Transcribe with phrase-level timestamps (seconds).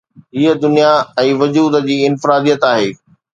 [0.37, 0.93] هيءَ دنيا
[1.25, 2.89] ۽ وجود جي انفراديت آهي.